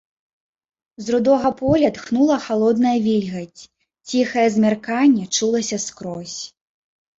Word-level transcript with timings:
З 1.03 1.13
рудога 1.15 1.49
поля 1.59 1.89
тхнула 1.97 2.37
халодная 2.47 2.95
вільгаць, 3.09 3.61
ціхае 4.09 4.47
змярканне 4.57 5.25
чулася 5.37 5.83
скрозь. 5.87 6.39